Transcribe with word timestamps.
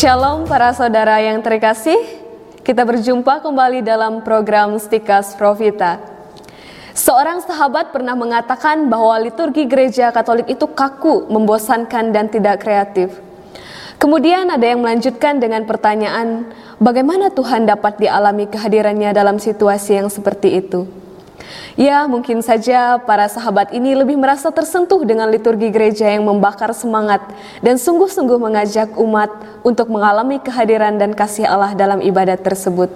Shalom 0.00 0.48
para 0.48 0.72
saudara 0.72 1.20
yang 1.20 1.44
terkasih, 1.44 2.00
kita 2.64 2.88
berjumpa 2.88 3.44
kembali 3.44 3.84
dalam 3.84 4.24
program 4.24 4.80
Stikas 4.80 5.36
Profita. 5.36 6.00
Seorang 6.96 7.44
sahabat 7.44 7.92
pernah 7.92 8.16
mengatakan 8.16 8.88
bahwa 8.88 9.20
liturgi 9.20 9.68
gereja 9.68 10.08
Katolik 10.08 10.48
itu 10.48 10.64
kaku, 10.72 11.28
membosankan, 11.28 12.16
dan 12.16 12.32
tidak 12.32 12.64
kreatif. 12.64 13.12
Kemudian 14.00 14.48
ada 14.48 14.64
yang 14.64 14.80
melanjutkan 14.80 15.36
dengan 15.36 15.68
pertanyaan, 15.68 16.48
bagaimana 16.80 17.28
Tuhan 17.28 17.68
dapat 17.68 18.00
dialami 18.00 18.48
kehadirannya 18.48 19.12
dalam 19.12 19.36
situasi 19.36 20.00
yang 20.00 20.08
seperti 20.08 20.64
itu? 20.64 20.88
Ya, 21.78 22.04
mungkin 22.10 22.42
saja 22.44 23.00
para 23.02 23.30
sahabat 23.30 23.72
ini 23.72 23.94
lebih 23.96 24.18
merasa 24.18 24.50
tersentuh 24.52 25.00
dengan 25.06 25.30
liturgi 25.30 25.70
gereja 25.70 26.10
yang 26.10 26.26
membakar 26.26 26.74
semangat 26.76 27.22
dan 27.64 27.78
sungguh-sungguh 27.78 28.36
mengajak 28.36 28.94
umat 28.98 29.30
untuk 29.64 29.88
mengalami 29.88 30.42
kehadiran 30.42 30.98
dan 30.98 31.16
kasih 31.16 31.46
Allah 31.46 31.72
dalam 31.72 32.02
ibadat 32.04 32.42
tersebut. 32.42 32.90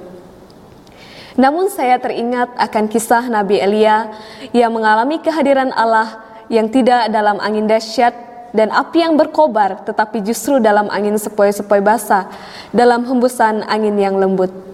Namun 1.35 1.67
saya 1.67 1.99
teringat 1.99 2.55
akan 2.55 2.85
kisah 2.87 3.27
Nabi 3.27 3.59
Elia 3.59 4.15
yang 4.55 4.71
mengalami 4.71 5.19
kehadiran 5.19 5.75
Allah 5.75 6.23
yang 6.47 6.71
tidak 6.71 7.11
dalam 7.11 7.43
angin 7.43 7.67
dahsyat 7.67 8.15
dan 8.55 8.71
api 8.71 9.03
yang 9.03 9.19
berkobar 9.19 9.83
tetapi 9.83 10.23
justru 10.23 10.63
dalam 10.63 10.87
angin 10.95 11.19
sepoi-sepoi 11.19 11.83
basah, 11.83 12.31
dalam 12.71 13.03
hembusan 13.03 13.67
angin 13.67 13.99
yang 13.99 14.15
lembut. 14.15 14.74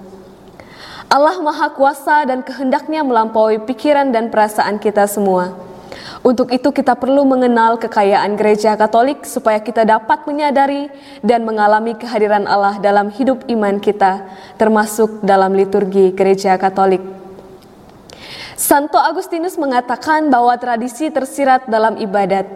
Allah 1.11 1.43
Maha 1.43 1.75
Kuasa 1.75 2.23
dan 2.23 2.39
kehendaknya 2.47 3.03
melampaui 3.03 3.59
pikiran 3.67 4.15
dan 4.15 4.31
perasaan 4.31 4.79
kita 4.79 5.11
semua. 5.11 5.51
Untuk 6.23 6.55
itu 6.55 6.71
kita 6.71 6.95
perlu 6.95 7.27
mengenal 7.27 7.83
kekayaan 7.83 8.39
gereja 8.39 8.79
Katolik 8.79 9.27
supaya 9.27 9.59
kita 9.59 9.83
dapat 9.83 10.23
menyadari 10.31 10.87
dan 11.19 11.43
mengalami 11.43 11.99
kehadiran 11.99 12.47
Allah 12.47 12.79
dalam 12.79 13.11
hidup 13.11 13.43
iman 13.51 13.83
kita, 13.83 14.23
termasuk 14.55 15.19
dalam 15.27 15.51
liturgi 15.51 16.15
gereja 16.15 16.55
Katolik. 16.55 17.03
Santo 18.55 19.03
Agustinus 19.03 19.59
mengatakan 19.59 20.31
bahwa 20.31 20.55
tradisi 20.63 21.11
tersirat 21.11 21.67
dalam 21.67 21.99
ibadat, 21.99 22.47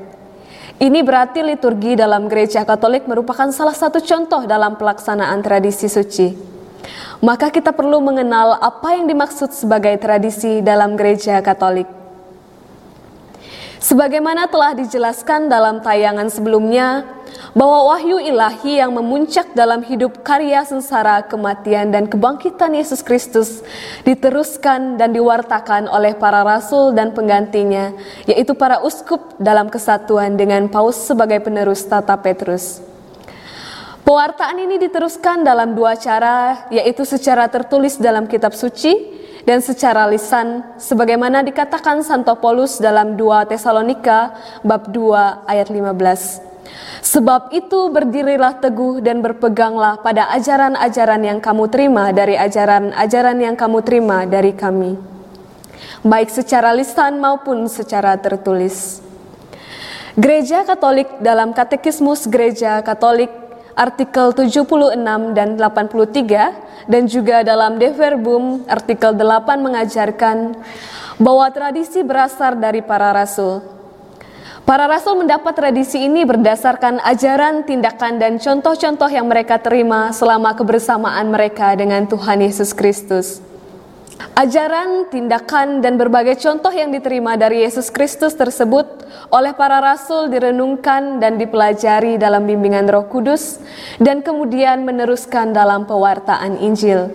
ini 0.79 1.03
berarti 1.03 1.43
liturgi 1.43 1.99
dalam 1.99 2.31
gereja 2.31 2.63
Katolik 2.63 3.11
merupakan 3.11 3.51
salah 3.51 3.75
satu 3.75 3.99
contoh 3.99 4.47
dalam 4.47 4.79
pelaksanaan 4.79 5.43
tradisi 5.43 5.91
suci. 5.91 6.54
Maka 7.25 7.49
kita 7.49 7.73
perlu 7.73 8.05
mengenal 8.05 8.61
apa 8.61 9.01
yang 9.01 9.09
dimaksud 9.09 9.49
sebagai 9.57 9.97
tradisi 9.97 10.61
dalam 10.61 10.93
gereja 10.93 11.41
Katolik. 11.41 11.89
Sebagaimana 13.81 14.45
telah 14.53 14.77
dijelaskan 14.77 15.49
dalam 15.49 15.81
tayangan 15.81 16.29
sebelumnya, 16.29 17.09
bahwa 17.57 17.97
wahyu 17.97 18.21
ilahi 18.21 18.77
yang 18.77 18.93
memuncak 18.93 19.57
dalam 19.57 19.81
hidup 19.81 20.21
karya 20.21 20.69
sengsara, 20.69 21.25
kematian, 21.25 21.97
dan 21.97 22.13
kebangkitan 22.13 22.77
Yesus 22.77 23.01
Kristus 23.01 23.65
diteruskan 24.05 25.01
dan 25.01 25.17
diwartakan 25.17 25.89
oleh 25.89 26.13
para 26.13 26.45
rasul 26.45 26.93
dan 26.93 27.17
penggantinya, 27.17 27.97
yaitu 28.29 28.53
para 28.53 28.85
uskup 28.85 29.33
dalam 29.41 29.73
kesatuan 29.73 30.37
dengan 30.37 30.69
Paus 30.69 31.01
sebagai 31.01 31.41
penerus 31.41 31.89
tata 31.89 32.21
Petrus. 32.21 32.85
Pewartaan 34.05 34.61
ini 34.61 34.77
diteruskan 34.77 35.49
dalam 35.49 35.73
dua 35.73 35.97
cara, 35.97 36.69
yaitu 36.69 37.09
secara 37.09 37.49
tertulis 37.49 37.97
dalam 37.97 38.29
kitab 38.29 38.53
suci 38.53 38.93
dan 39.49 39.65
secara 39.65 40.05
lisan 40.13 40.61
sebagaimana 40.77 41.41
dikatakan 41.41 42.05
Santo 42.05 42.37
Paulus 42.37 42.77
dalam 42.77 43.17
2 43.17 43.49
Tesalonika 43.49 44.37
bab 44.61 44.93
2 44.93 45.49
ayat 45.49 45.73
15. 45.73 46.45
Sebab 47.01 47.57
itu 47.57 47.81
berdirilah 47.89 48.61
teguh 48.61 49.01
dan 49.01 49.25
berpeganglah 49.25 49.97
pada 50.05 50.29
ajaran-ajaran 50.37 51.25
yang 51.25 51.41
kamu 51.41 51.65
terima 51.73 52.13
dari 52.13 52.37
ajaran-ajaran 52.37 53.41
yang 53.41 53.57
kamu 53.57 53.81
terima 53.81 54.29
dari 54.29 54.53
kami. 54.53 55.01
Baik 56.05 56.29
secara 56.29 56.77
lisan 56.77 57.25
maupun 57.25 57.65
secara 57.73 58.21
tertulis. 58.21 59.01
Gereja 60.15 60.61
Katolik 60.69 61.09
dalam 61.25 61.57
Katekismus 61.57 62.29
Gereja 62.29 62.85
Katolik 62.85 63.44
artikel 63.75 64.31
76 64.35 64.75
dan 65.35 65.49
83 65.59 66.89
dan 66.91 67.03
juga 67.07 67.43
dalam 67.43 67.77
De 67.79 67.91
Verbum 67.91 68.63
artikel 68.71 69.15
8 69.15 69.61
mengajarkan 69.61 70.59
bahwa 71.19 71.47
tradisi 71.51 72.03
berasal 72.03 72.59
dari 72.59 72.83
para 72.83 73.15
rasul. 73.15 73.63
Para 74.65 74.89
rasul 74.89 75.21
mendapat 75.21 75.53
tradisi 75.53 76.09
ini 76.09 76.25
berdasarkan 76.25 76.97
ajaran, 77.05 77.69
tindakan, 77.69 78.17
dan 78.17 78.41
contoh-contoh 78.41 79.13
yang 79.13 79.29
mereka 79.29 79.61
terima 79.61 80.09
selama 80.09 80.57
kebersamaan 80.57 81.29
mereka 81.29 81.77
dengan 81.77 82.09
Tuhan 82.09 82.41
Yesus 82.41 82.73
Kristus. 82.73 83.45
Ajaran, 84.35 85.11
tindakan, 85.11 85.83
dan 85.83 85.99
berbagai 85.99 86.39
contoh 86.39 86.71
yang 86.71 86.95
diterima 86.95 87.35
dari 87.35 87.67
Yesus 87.67 87.91
Kristus 87.91 88.35
tersebut 88.35 88.87
oleh 89.31 89.55
para 89.55 89.83
rasul 89.83 90.31
direnungkan 90.31 91.19
dan 91.19 91.35
dipelajari 91.39 92.15
dalam 92.19 92.47
bimbingan 92.47 92.87
Roh 92.87 93.11
Kudus, 93.11 93.59
dan 93.99 94.23
kemudian 94.23 94.87
meneruskan 94.87 95.51
dalam 95.51 95.87
pewartaan 95.87 96.63
Injil. 96.63 97.11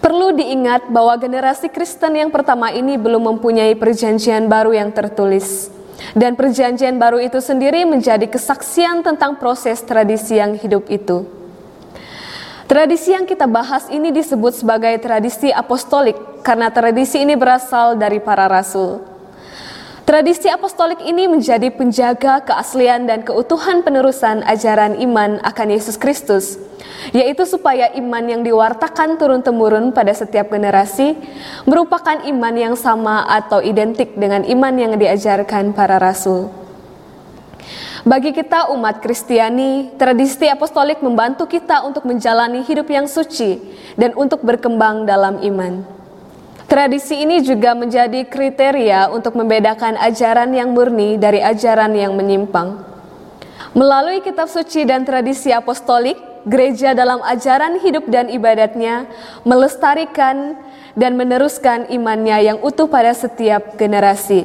Perlu 0.00 0.36
diingat 0.36 0.92
bahwa 0.92 1.16
generasi 1.16 1.72
Kristen 1.72 2.20
yang 2.20 2.28
pertama 2.28 2.68
ini 2.72 3.00
belum 3.00 3.36
mempunyai 3.36 3.72
perjanjian 3.72 4.52
baru 4.52 4.76
yang 4.76 4.92
tertulis, 4.92 5.72
dan 6.12 6.36
perjanjian 6.36 7.00
baru 7.00 7.16
itu 7.20 7.40
sendiri 7.40 7.88
menjadi 7.88 8.28
kesaksian 8.28 9.00
tentang 9.00 9.40
proses 9.40 9.80
tradisi 9.84 10.36
yang 10.36 10.56
hidup 10.56 10.88
itu. 10.92 11.41
Tradisi 12.72 13.12
yang 13.12 13.28
kita 13.28 13.44
bahas 13.44 13.84
ini 13.92 14.08
disebut 14.16 14.64
sebagai 14.64 14.96
tradisi 14.96 15.52
apostolik 15.52 16.16
karena 16.40 16.72
tradisi 16.72 17.20
ini 17.20 17.36
berasal 17.36 18.00
dari 18.00 18.16
para 18.16 18.48
rasul. 18.48 19.04
Tradisi 20.08 20.48
apostolik 20.48 21.04
ini 21.04 21.28
menjadi 21.28 21.68
penjaga 21.68 22.40
keaslian 22.40 23.04
dan 23.04 23.28
keutuhan 23.28 23.84
penerusan 23.84 24.40
ajaran 24.48 24.96
iman 25.04 25.36
akan 25.44 25.68
Yesus 25.68 26.00
Kristus, 26.00 26.56
yaitu 27.12 27.44
supaya 27.44 27.92
iman 27.92 28.24
yang 28.24 28.40
diwartakan 28.40 29.20
turun-temurun 29.20 29.92
pada 29.92 30.16
setiap 30.16 30.48
generasi 30.48 31.12
merupakan 31.68 32.24
iman 32.24 32.54
yang 32.56 32.72
sama 32.72 33.28
atau 33.28 33.60
identik 33.60 34.16
dengan 34.16 34.48
iman 34.48 34.72
yang 34.80 34.96
diajarkan 34.96 35.76
para 35.76 36.00
rasul. 36.00 36.61
Bagi 38.02 38.34
kita 38.34 38.66
umat 38.74 38.98
Kristiani, 38.98 39.94
tradisi 39.94 40.50
apostolik 40.50 40.98
membantu 41.06 41.46
kita 41.46 41.86
untuk 41.86 42.02
menjalani 42.02 42.66
hidup 42.66 42.90
yang 42.90 43.06
suci 43.06 43.62
dan 43.94 44.10
untuk 44.18 44.42
berkembang 44.42 45.06
dalam 45.06 45.38
iman. 45.38 45.86
Tradisi 46.66 47.22
ini 47.22 47.46
juga 47.46 47.78
menjadi 47.78 48.26
kriteria 48.26 49.06
untuk 49.14 49.38
membedakan 49.38 49.94
ajaran 50.02 50.50
yang 50.50 50.74
murni 50.74 51.14
dari 51.14 51.46
ajaran 51.46 51.94
yang 51.94 52.18
menyimpang. 52.18 52.82
Melalui 53.70 54.18
kitab 54.18 54.50
suci 54.50 54.82
dan 54.82 55.06
tradisi 55.06 55.54
apostolik, 55.54 56.18
gereja 56.42 56.98
dalam 56.98 57.22
ajaran 57.22 57.78
hidup 57.78 58.10
dan 58.10 58.26
ibadatnya 58.34 59.06
melestarikan 59.46 60.58
dan 60.98 61.14
meneruskan 61.14 61.86
imannya 61.86 62.50
yang 62.50 62.58
utuh 62.66 62.90
pada 62.90 63.14
setiap 63.14 63.78
generasi. 63.78 64.42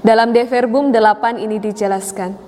Dalam 0.00 0.32
De 0.32 0.48
Verbum 0.48 0.88
8 0.96 1.44
ini 1.44 1.60
dijelaskan. 1.60 2.45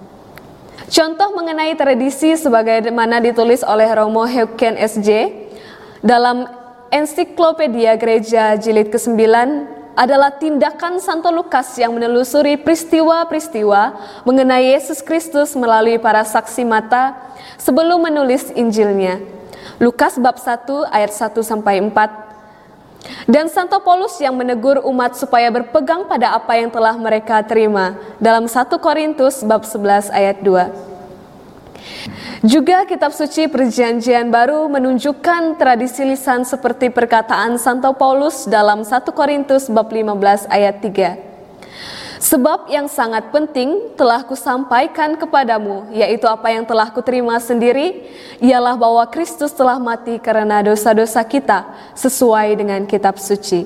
Contoh 0.88 1.36
mengenai 1.36 1.76
tradisi 1.76 2.32
sebagaimana 2.32 3.20
ditulis 3.20 3.60
oleh 3.60 3.92
Romo 3.92 4.24
Heuken 4.24 4.72
SJ 4.80 5.36
dalam 6.00 6.48
Ensiklopedia 6.88 7.92
Gereja 8.00 8.56
Jilid 8.56 8.88
ke-9 8.88 9.20
adalah 9.92 10.32
tindakan 10.40 10.96
Santo 10.96 11.28
Lukas 11.28 11.76
yang 11.76 11.92
menelusuri 11.92 12.56
peristiwa-peristiwa 12.56 14.00
mengenai 14.24 14.72
Yesus 14.72 15.04
Kristus 15.04 15.52
melalui 15.52 16.00
para 16.00 16.24
saksi 16.24 16.64
mata 16.64 17.20
sebelum 17.60 18.08
menulis 18.08 18.48
Injilnya. 18.56 19.20
Lukas 19.76 20.16
bab 20.16 20.40
1 20.40 20.88
ayat 20.88 21.12
1 21.12 21.36
sampai 21.44 21.84
4 21.84 22.27
dan 23.28 23.46
Santo 23.52 23.78
Paulus 23.84 24.16
yang 24.18 24.34
menegur 24.34 24.80
umat 24.84 25.14
supaya 25.14 25.52
berpegang 25.52 26.08
pada 26.08 26.34
apa 26.34 26.56
yang 26.56 26.72
telah 26.72 26.96
mereka 26.96 27.44
terima 27.44 27.94
dalam 28.16 28.48
1 28.48 28.54
Korintus 28.80 29.44
bab 29.44 29.62
11 29.62 30.10
ayat 30.10 30.40
2. 30.40 30.88
Juga 32.46 32.86
kitab 32.86 33.10
suci 33.10 33.50
perjanjian 33.50 34.30
baru 34.30 34.70
menunjukkan 34.70 35.58
tradisi 35.58 36.06
lisan 36.06 36.46
seperti 36.46 36.86
perkataan 36.88 37.58
Santo 37.58 37.90
Paulus 37.98 38.46
dalam 38.46 38.86
1 38.86 38.94
Korintus 39.10 39.66
bab 39.66 39.90
15 39.90 40.46
ayat 40.46 40.78
3. 40.78 41.27
Sebab 42.18 42.66
yang 42.66 42.90
sangat 42.90 43.30
penting 43.30 43.94
telah 43.94 44.26
kusampaikan 44.26 45.14
kepadamu, 45.14 45.86
yaitu 45.94 46.26
apa 46.26 46.50
yang 46.50 46.66
telah 46.66 46.90
kuterima 46.90 47.38
sendiri, 47.38 48.10
ialah 48.42 48.74
bahwa 48.74 49.06
Kristus 49.06 49.54
telah 49.54 49.78
mati 49.78 50.18
karena 50.18 50.60
dosa-dosa 50.62 51.22
kita, 51.22 51.66
sesuai 51.94 52.58
dengan 52.58 52.82
kitab 52.90 53.22
suci. 53.22 53.64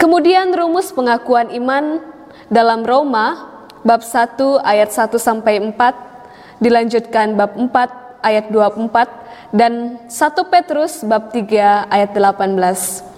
Kemudian 0.00 0.52
rumus 0.56 0.92
pengakuan 0.92 1.52
iman 1.52 2.00
dalam 2.48 2.84
Roma 2.84 3.44
bab 3.84 4.00
1 4.00 4.36
ayat 4.64 4.92
1 4.92 5.16
sampai 5.20 5.60
4 5.60 6.06
Dilanjutkan 6.56 7.36
bab 7.36 7.52
4 7.52 8.24
ayat 8.24 8.48
24 8.48 9.52
dan 9.52 10.00
1 10.08 10.52
Petrus 10.52 11.04
bab 11.04 11.28
3 11.28 11.92
ayat 11.92 12.10
18. 12.16 13.15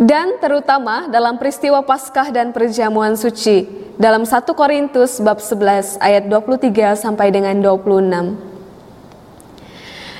Dan 0.00 0.40
terutama 0.40 1.04
dalam 1.12 1.36
peristiwa 1.36 1.84
Paskah 1.84 2.32
dan 2.32 2.48
perjamuan 2.56 3.12
suci 3.12 3.68
dalam 4.00 4.24
1 4.24 4.32
Korintus 4.56 5.20
bab 5.20 5.36
11 5.36 6.00
ayat 6.00 6.24
23 6.32 6.96
sampai 6.96 7.28
dengan 7.28 7.52
26. 7.60 8.52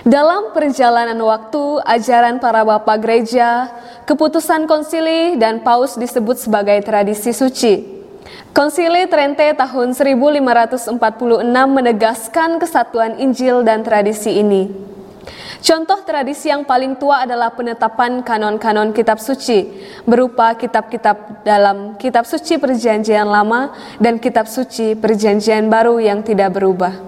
Dalam 0.03 0.51
perjalanan 0.51 1.17
waktu, 1.23 1.79
ajaran 1.87 2.43
para 2.43 2.67
bapak 2.67 2.99
gereja, 3.01 3.71
keputusan 4.03 4.67
konsili 4.67 5.39
dan 5.39 5.63
paus 5.63 5.95
disebut 5.95 6.43
sebagai 6.43 6.83
tradisi 6.83 7.31
suci. 7.31 8.03
Konsili 8.53 9.09
Trente 9.09 9.57
tahun 9.57 9.97
1546 9.97 11.01
menegaskan 11.49 12.61
kesatuan 12.61 13.17
Injil 13.17 13.65
dan 13.65 13.81
tradisi 13.87 14.37
ini. 14.43 14.92
Contoh 15.63 16.03
tradisi 16.03 16.51
yang 16.51 16.67
paling 16.67 16.99
tua 16.99 17.23
adalah 17.23 17.55
penetapan 17.55 18.19
kanon-kanon 18.27 18.91
kitab 18.91 19.23
suci 19.23 19.71
berupa 20.03 20.59
kitab-kitab 20.59 21.47
dalam 21.47 21.95
kitab 22.03 22.27
suci 22.27 22.59
perjanjian 22.59 23.23
lama 23.31 23.71
dan 24.03 24.19
kitab 24.19 24.51
suci 24.51 24.99
perjanjian 24.99 25.71
baru 25.71 26.03
yang 26.03 26.27
tidak 26.27 26.59
berubah. 26.59 26.99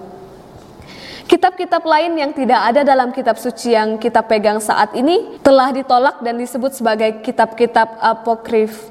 Kitab-kitab 1.27 1.83
lain 1.83 2.15
yang 2.15 2.31
tidak 2.31 2.71
ada 2.71 2.87
dalam 2.87 3.11
kitab 3.11 3.35
suci 3.35 3.75
yang 3.75 3.99
kita 3.99 4.23
pegang 4.23 4.63
saat 4.63 4.95
ini 4.95 5.35
telah 5.43 5.75
ditolak 5.75 6.23
dan 6.23 6.39
disebut 6.39 6.79
sebagai 6.79 7.19
kitab-kitab 7.27 7.99
apokrif 7.99 8.87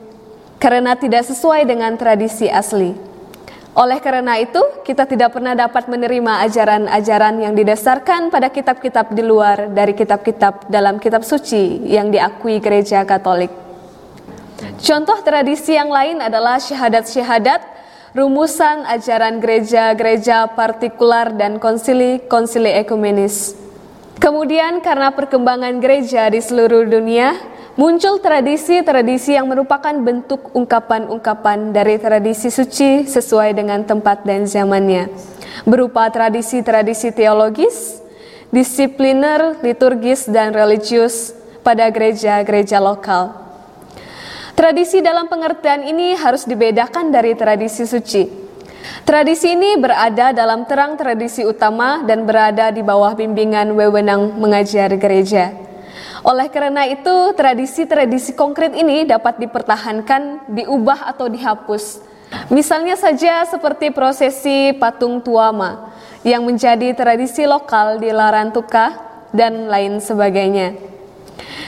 karena 0.61 0.93
tidak 0.93 1.25
sesuai 1.25 1.64
dengan 1.64 1.96
tradisi 1.96 2.52
asli. 2.52 3.13
Oleh 3.75 3.99
karena 3.99 4.38
itu, 4.38 4.62
kita 4.87 5.03
tidak 5.03 5.35
pernah 5.35 5.59
dapat 5.59 5.91
menerima 5.91 6.47
ajaran-ajaran 6.47 7.43
yang 7.43 7.59
didasarkan 7.59 8.31
pada 8.31 8.47
kitab-kitab 8.47 9.11
di 9.11 9.23
luar 9.26 9.67
dari 9.67 9.99
kitab-kitab 9.99 10.71
dalam 10.71 11.03
kitab 11.03 11.26
suci 11.26 11.82
yang 11.91 12.15
diakui 12.15 12.62
gereja 12.62 13.03
Katolik. 13.03 13.50
Contoh 14.79 15.19
tradisi 15.26 15.75
yang 15.75 15.91
lain 15.91 16.23
adalah 16.23 16.62
syahadat-syahadat 16.62 17.67
rumusan 18.15 18.87
ajaran 18.87 19.43
gereja-gereja 19.43 20.55
partikular 20.55 21.35
dan 21.35 21.59
konsili-konsili 21.59 22.79
ekumenis. 22.79 23.59
Kemudian 24.23 24.79
karena 24.87 25.11
perkembangan 25.11 25.82
gereja 25.82 26.31
di 26.31 26.38
seluruh 26.38 26.87
dunia, 26.87 27.35
muncul 27.75 28.23
tradisi-tradisi 28.23 29.35
yang 29.35 29.50
merupakan 29.50 29.94
bentuk 29.99 30.55
ungkapan-ungkapan 30.55 31.75
dari 31.75 31.99
tradisi 31.99 32.47
suci 32.47 33.06
sesuai 33.06 33.50
dengan 33.50 33.82
tempat 33.82 34.23
dan 34.23 34.47
zamannya, 34.47 35.11
berupa 35.67 36.06
tradisi-tradisi 36.06 37.11
teologis, 37.11 37.99
disipliner, 38.55 39.59
liturgis, 39.59 40.31
dan 40.31 40.55
religius 40.55 41.35
pada 41.67 41.91
gereja-gereja 41.91 42.79
lokal. 42.79 43.43
Tradisi 44.55 45.03
dalam 45.03 45.26
pengertian 45.26 45.82
ini 45.82 46.15
harus 46.15 46.47
dibedakan 46.47 47.11
dari 47.11 47.35
tradisi 47.35 47.82
suci. 47.82 48.47
Tradisi 49.03 49.50
ini 49.50 49.75
berada 49.75 50.31
dalam 50.31 50.62
terang 50.71 50.94
tradisi 50.94 51.43
utama 51.43 52.06
dan 52.06 52.23
berada 52.23 52.71
di 52.71 52.79
bawah 52.87 53.19
bimbingan 53.19 53.75
wewenang 53.75 54.38
mengajar 54.38 54.94
gereja. 54.94 55.74
Oleh 56.25 56.49
karena 56.49 56.88
itu, 56.88 57.37
tradisi-tradisi 57.37 58.32
konkret 58.32 58.73
ini 58.73 59.05
dapat 59.05 59.37
dipertahankan, 59.37 60.49
diubah 60.49 61.12
atau 61.12 61.29
dihapus. 61.29 62.00
Misalnya 62.49 62.97
saja 62.97 63.44
seperti 63.44 63.93
prosesi 63.93 64.73
patung 64.75 65.21
tuama 65.21 65.93
yang 66.25 66.49
menjadi 66.49 66.97
tradisi 66.97 67.44
lokal 67.44 68.00
di 68.00 68.09
Larantuka 68.09 68.97
dan 69.37 69.69
lain 69.69 70.00
sebagainya. 70.00 70.94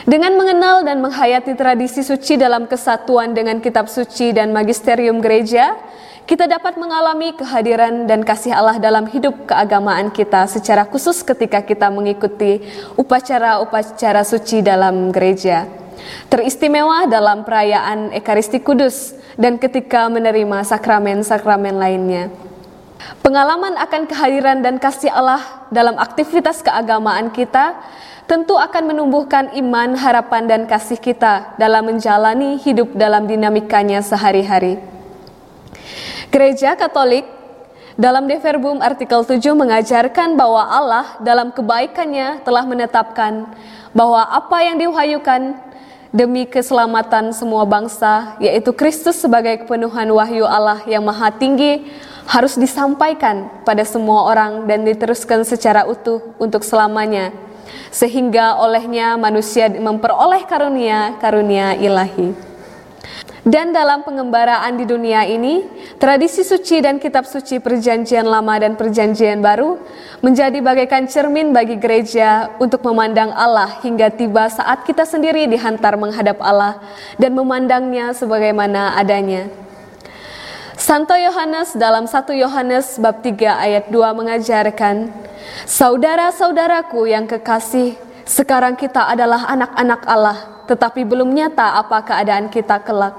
Dengan 0.06 0.38
mengenal 0.38 0.87
dan 0.87 1.03
menghayati 1.03 1.58
tradisi 1.58 1.99
suci 2.06 2.38
dalam 2.38 2.70
kesatuan 2.70 3.35
dengan 3.35 3.58
kitab 3.58 3.91
suci 3.91 4.31
dan 4.31 4.55
magisterium 4.55 5.19
gereja, 5.19 5.75
kita 6.31 6.47
dapat 6.47 6.79
mengalami 6.79 7.35
kehadiran 7.35 8.06
dan 8.06 8.23
kasih 8.23 8.55
Allah 8.55 8.79
dalam 8.79 9.11
hidup 9.11 9.50
keagamaan 9.50 10.14
kita 10.14 10.47
secara 10.47 10.87
khusus 10.87 11.26
ketika 11.26 11.58
kita 11.58 11.91
mengikuti 11.91 12.62
upacara-upacara 12.94 14.23
suci 14.23 14.62
dalam 14.62 15.11
gereja. 15.11 15.67
Teristimewa 16.31 17.11
dalam 17.11 17.43
perayaan 17.43 18.14
Ekaristi 18.14 18.62
Kudus 18.62 19.11
dan 19.35 19.58
ketika 19.58 20.06
menerima 20.06 20.62
sakramen-sakramen 20.70 21.82
lainnya. 21.82 22.31
Pengalaman 23.26 23.75
akan 23.75 24.06
kehadiran 24.06 24.62
dan 24.62 24.79
kasih 24.79 25.11
Allah 25.11 25.43
dalam 25.75 25.99
aktivitas 25.99 26.62
keagamaan 26.62 27.35
kita 27.35 27.75
tentu 28.26 28.58
akan 28.58 28.90
menumbuhkan 28.90 29.55
iman, 29.55 29.94
harapan, 29.94 30.50
dan 30.50 30.62
kasih 30.67 30.99
kita 30.99 31.55
dalam 31.56 31.87
menjalani 31.87 32.58
hidup 32.58 32.90
dalam 32.99 33.31
dinamikanya 33.31 34.02
sehari-hari. 34.02 34.82
Gereja 36.34 36.75
Katolik 36.75 37.23
dalam 37.94 38.26
De 38.26 38.37
Verbum 38.43 38.82
artikel 38.82 39.23
7 39.23 39.40
mengajarkan 39.55 40.34
bahwa 40.34 40.62
Allah 40.69 41.06
dalam 41.23 41.55
kebaikannya 41.55 42.43
telah 42.43 42.67
menetapkan 42.67 43.46
bahwa 43.94 44.20
apa 44.26 44.58
yang 44.61 44.76
diwahyukan 44.76 45.56
demi 46.11 46.44
keselamatan 46.50 47.31
semua 47.31 47.62
bangsa, 47.62 48.37
yaitu 48.43 48.75
Kristus 48.75 49.22
sebagai 49.22 49.64
kepenuhan 49.64 50.11
wahyu 50.11 50.44
Allah 50.44 50.82
yang 50.84 51.06
maha 51.06 51.31
tinggi, 51.31 51.87
harus 52.26 52.58
disampaikan 52.58 53.62
pada 53.62 53.87
semua 53.87 54.26
orang 54.26 54.67
dan 54.67 54.82
diteruskan 54.82 55.46
secara 55.46 55.87
utuh 55.87 56.34
untuk 56.43 56.67
selamanya 56.67 57.45
sehingga 57.96 58.60
olehnya 58.60 59.16
manusia 59.16 59.72
memperoleh 59.72 60.44
karunia-karunia 60.44 61.81
ilahi. 61.81 62.37
Dan 63.46 63.70
dalam 63.70 64.02
pengembaraan 64.02 64.75
di 64.75 64.84
dunia 64.84 65.22
ini, 65.22 65.62
tradisi 66.02 66.43
suci 66.43 66.82
dan 66.82 66.98
kitab 66.98 67.25
suci 67.31 67.62
perjanjian 67.62 68.26
lama 68.26 68.58
dan 68.58 68.75
perjanjian 68.75 69.38
baru 69.38 69.78
menjadi 70.19 70.58
bagaikan 70.58 71.06
cermin 71.06 71.54
bagi 71.54 71.78
gereja 71.78 72.50
untuk 72.58 72.82
memandang 72.82 73.31
Allah 73.31 73.78
hingga 73.87 74.10
tiba 74.10 74.50
saat 74.50 74.82
kita 74.82 75.06
sendiri 75.06 75.46
dihantar 75.46 75.94
menghadap 75.94 76.43
Allah 76.43 76.82
dan 77.22 77.38
memandangnya 77.38 78.10
sebagaimana 78.19 78.98
adanya. 78.98 79.65
Santo 80.86 81.19
Yohanes 81.19 81.74
dalam 81.74 82.06
1 82.06 82.31
Yohanes 82.46 83.02
bab 83.02 83.19
3 83.19 83.34
ayat 83.58 83.84
2 83.90 84.06
mengajarkan, 84.22 85.10
Saudara-saudaraku 85.66 87.10
yang 87.10 87.26
kekasih, 87.26 87.98
sekarang 88.22 88.78
kita 88.78 89.02
adalah 89.02 89.50
anak-anak 89.50 90.06
Allah, 90.06 90.38
tetapi 90.70 91.02
belum 91.02 91.34
nyata 91.34 91.82
apa 91.82 92.06
keadaan 92.06 92.46
kita 92.55 92.78
kelak. 92.86 93.19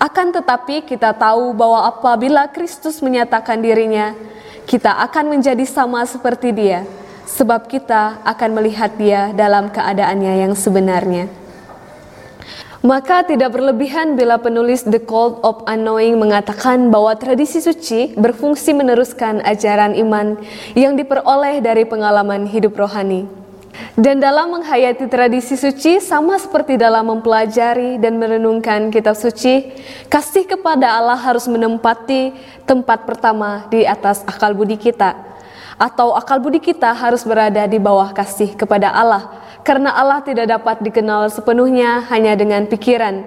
Akan 0.00 0.32
tetapi 0.32 0.88
kita 0.88 1.12
tahu 1.12 1.52
bahwa 1.52 1.84
apabila 1.84 2.48
Kristus 2.48 3.04
menyatakan 3.04 3.60
dirinya, 3.60 4.16
kita 4.64 4.96
akan 5.04 5.36
menjadi 5.36 5.68
sama 5.68 6.00
seperti 6.08 6.48
dia, 6.56 6.88
sebab 7.28 7.68
kita 7.68 8.24
akan 8.24 8.56
melihat 8.56 8.96
dia 8.96 9.36
dalam 9.36 9.68
keadaannya 9.68 10.48
yang 10.48 10.56
sebenarnya. 10.56 11.28
Maka 12.86 13.26
tidak 13.26 13.58
berlebihan 13.58 14.14
bila 14.14 14.38
penulis 14.38 14.86
The 14.86 15.02
Cult 15.02 15.42
of 15.42 15.66
Unknowing 15.66 16.22
mengatakan 16.22 16.86
bahwa 16.86 17.18
tradisi 17.18 17.58
suci 17.58 18.14
berfungsi 18.14 18.78
meneruskan 18.78 19.42
ajaran 19.42 19.98
iman 20.06 20.38
yang 20.78 20.94
diperoleh 20.94 21.58
dari 21.58 21.82
pengalaman 21.82 22.46
hidup 22.46 22.78
rohani. 22.78 23.26
Dan 23.98 24.22
dalam 24.22 24.54
menghayati 24.54 25.10
tradisi 25.10 25.58
suci 25.58 25.98
sama 25.98 26.38
seperti 26.38 26.78
dalam 26.78 27.10
mempelajari 27.10 27.98
dan 27.98 28.22
merenungkan 28.22 28.94
kitab 28.94 29.18
suci, 29.18 29.66
kasih 30.06 30.46
kepada 30.46 30.94
Allah 30.94 31.18
harus 31.18 31.50
menempati 31.50 32.30
tempat 32.70 33.02
pertama 33.02 33.66
di 33.66 33.82
atas 33.82 34.22
akal 34.30 34.54
budi 34.54 34.78
kita. 34.78 35.18
Atau 35.74 36.14
akal 36.14 36.38
budi 36.38 36.62
kita 36.62 36.94
harus 36.94 37.26
berada 37.26 37.66
di 37.66 37.82
bawah 37.82 38.14
kasih 38.14 38.54
kepada 38.54 38.94
Allah 38.94 39.42
karena 39.66 39.90
Allah 39.98 40.22
tidak 40.22 40.46
dapat 40.46 40.78
dikenal 40.78 41.26
sepenuhnya 41.26 42.06
hanya 42.06 42.38
dengan 42.38 42.70
pikiran, 42.70 43.26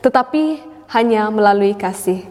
tetapi 0.00 0.64
hanya 0.96 1.28
melalui 1.28 1.76
kasih. 1.76 2.24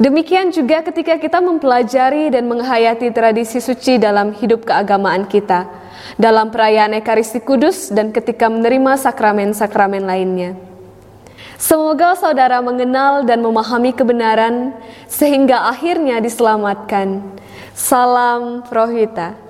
Demikian 0.00 0.48
juga 0.48 0.80
ketika 0.80 1.20
kita 1.20 1.44
mempelajari 1.44 2.32
dan 2.32 2.48
menghayati 2.48 3.12
tradisi 3.12 3.60
suci 3.60 4.00
dalam 4.00 4.32
hidup 4.32 4.64
keagamaan 4.64 5.28
kita, 5.28 5.68
dalam 6.16 6.48
perayaan 6.48 6.96
Ekaristi 6.96 7.40
Kudus 7.44 7.92
dan 7.92 8.12
ketika 8.12 8.48
menerima 8.48 8.96
sakramen-sakramen 8.96 10.04
lainnya. 10.04 10.56
Semoga 11.56 12.12
saudara 12.16 12.60
mengenal 12.60 13.24
dan 13.24 13.40
memahami 13.40 13.96
kebenaran 13.96 14.76
sehingga 15.08 15.68
akhirnya 15.68 16.20
diselamatkan. 16.20 17.24
Salam 17.72 18.64
Prohita. 18.68 19.45